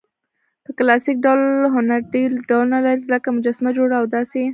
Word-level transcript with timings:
په 0.63 0.71
کلاسیک 0.77 1.17
ډول 1.25 1.41
هنرډېر 1.75 2.29
ډولونه 2.49 2.77
لري؛ 2.87 3.03
لکه: 3.13 3.27
مجسمه، 3.35 3.69
جوړول 3.77 3.93
او 3.99 4.05
داسي... 4.13 4.43